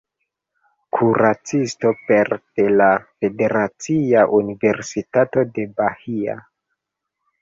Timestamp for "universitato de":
4.41-5.67